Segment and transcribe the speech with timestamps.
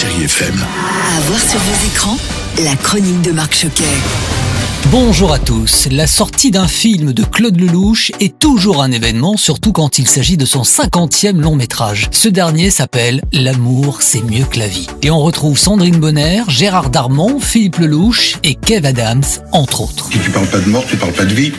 [0.00, 0.54] Chérie FM.
[0.54, 2.16] À voir sur vos écrans,
[2.62, 3.82] la chronique de Marc Choquet.
[4.92, 5.88] Bonjour à tous.
[5.90, 10.36] La sortie d'un film de Claude Lelouch est toujours un événement, surtout quand il s'agit
[10.36, 12.10] de son 50e long métrage.
[12.12, 14.86] Ce dernier s'appelle L'amour, c'est mieux que la vie.
[15.02, 20.10] Et on retrouve Sandrine Bonner, Gérard Darmon, Philippe Lelouch et Kev Adams, entre autres.
[20.12, 21.52] Si tu parles pas de mort, tu parles pas de vie.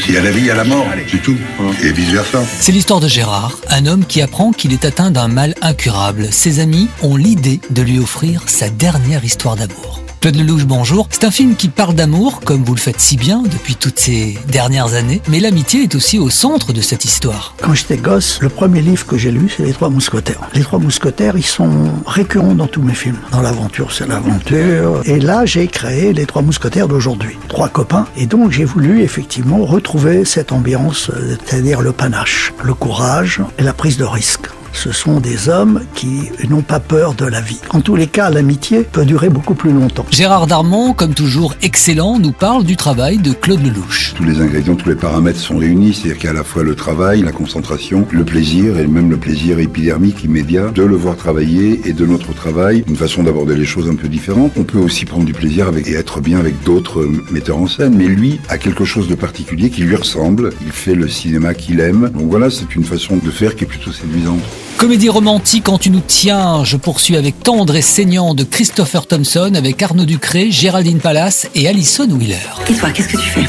[0.00, 1.36] S'il y a la vie, il y a la mort, c'est tout.
[1.82, 2.42] Et vice versa.
[2.60, 6.28] C'est l'histoire de Gérard, un homme qui apprend qu'il est atteint d'un mal incurable.
[6.32, 10.01] Ses amis ont l'idée de lui offrir sa dernière histoire d'amour.
[10.22, 11.08] Claude Lelouch, bonjour.
[11.10, 14.38] C'est un film qui parle d'amour, comme vous le faites si bien depuis toutes ces
[14.46, 17.56] dernières années, mais l'amitié est aussi au centre de cette histoire.
[17.60, 20.48] Quand j'étais gosse, le premier livre que j'ai lu, c'est Les Trois Mousquetaires.
[20.54, 23.18] Les Trois Mousquetaires, ils sont récurrents dans tous mes films.
[23.32, 25.02] Dans l'aventure, c'est l'aventure.
[25.06, 27.36] Et là, j'ai créé Les Trois Mousquetaires d'aujourd'hui.
[27.48, 28.06] Trois copains.
[28.16, 33.64] Et donc, j'ai voulu effectivement retrouver cette ambiance, euh, c'est-à-dire le panache, le courage et
[33.64, 37.60] la prise de risque ce sont des hommes qui n'ont pas peur de la vie.
[37.70, 40.06] En tous les cas, l'amitié peut durer beaucoup plus longtemps.
[40.10, 44.14] Gérard Darmon, comme toujours excellent, nous parle du travail de Claude Lelouch.
[44.16, 46.62] Tous les ingrédients, tous les paramètres sont réunis, c'est-à-dire qu'il y a à la fois
[46.62, 51.16] le travail, la concentration, le plaisir et même le plaisir épidermique immédiat de le voir
[51.16, 54.52] travailler et de notre travail, une façon d'aborder les choses un peu différente.
[54.56, 57.94] On peut aussi prendre du plaisir avec et être bien avec d'autres metteurs en scène,
[57.96, 60.50] mais lui a quelque chose de particulier qui lui ressemble.
[60.64, 62.10] Il fait le cinéma qu'il aime.
[62.10, 64.40] Donc voilà, c'est une façon de faire qui est plutôt séduisante.
[64.76, 69.52] Comédie romantique quand tu nous tiens, je poursuis avec Tendre et saignant de Christopher Thompson
[69.54, 72.36] avec Arnaud Ducré, Géraldine Palace et Alison Wheeler.
[72.68, 73.44] Et toi, qu'est-ce que tu fais?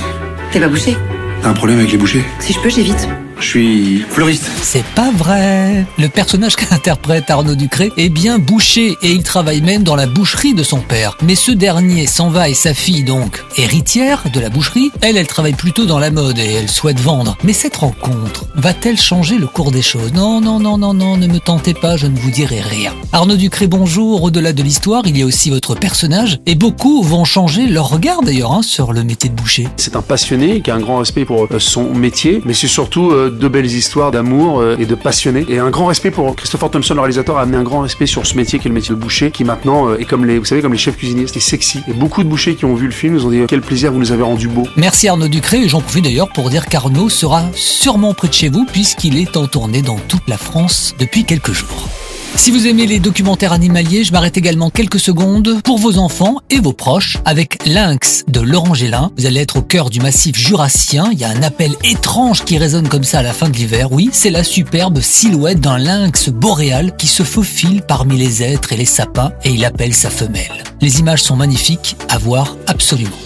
[0.51, 0.95] T'es pas bouché?
[1.41, 3.07] T'as un problème avec les bouchers Si je peux, j'évite.
[3.43, 4.49] Je suis fleuriste.
[4.61, 5.85] C'est pas vrai.
[5.99, 10.53] Le personnage qu'interprète Arnaud Ducré est bien bouché et il travaille même dans la boucherie
[10.53, 11.17] de son père.
[11.21, 15.27] Mais ce dernier s'en va et sa fille donc, héritière de la boucherie, elle, elle
[15.27, 17.37] travaille plutôt dans la mode et elle souhaite vendre.
[17.43, 20.13] Mais cette rencontre va-t-elle changer le cours des choses?
[20.13, 22.93] Non, non, non, non, non, ne me tentez pas, je ne vous dirai rien.
[23.11, 24.23] Arnaud Ducré, bonjour.
[24.23, 28.21] Au-delà de l'histoire, il y a aussi votre personnage et beaucoup vont changer leur regard
[28.21, 29.67] d'ailleurs hein, sur le métier de boucher.
[29.75, 33.11] C'est un passionné qui a un grand respect pour euh, son métier, mais c'est surtout
[33.11, 35.45] euh, de belles histoires d'amour euh, et de passionnés.
[35.49, 38.25] Et un grand respect pour Christopher Thompson, le réalisateur, a amené un grand respect sur
[38.25, 40.45] ce métier qui est le métier de boucher, qui maintenant euh, est comme les, vous
[40.45, 41.81] savez, comme les chefs cuisiniers, c'est sexy.
[41.87, 43.99] Et beaucoup de bouchers qui ont vu le film nous ont dit quel plaisir vous
[43.99, 44.67] nous avez rendu beau.
[44.77, 48.49] Merci Arnaud Ducré et j'en profite d'ailleurs pour dire qu'Arnaud sera sûrement près de chez
[48.49, 51.89] vous puisqu'il est en tournée dans toute la France depuis quelques jours.
[52.35, 56.59] Si vous aimez les documentaires animaliers, je m'arrête également quelques secondes pour vos enfants et
[56.59, 58.73] vos proches avec Lynx de Laurent.
[59.17, 61.09] Vous allez être au cœur du massif jurassien.
[61.11, 63.91] Il y a un appel étrange qui résonne comme ça à la fin de l'hiver.
[63.91, 68.77] Oui, c'est la superbe silhouette d'un lynx boréal qui se faufile parmi les êtres et
[68.77, 70.63] les sapins et il appelle sa femelle.
[70.81, 73.22] Les images sont magnifiques à voir absolument.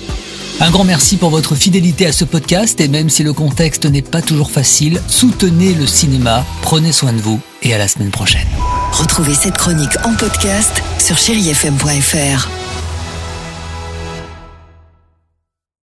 [0.60, 4.02] Un grand merci pour votre fidélité à ce podcast et même si le contexte n'est
[4.02, 8.48] pas toujours facile, soutenez le cinéma, prenez soin de vous et à la semaine prochaine.
[8.92, 12.67] Retrouvez cette chronique en podcast sur chérifm.fr.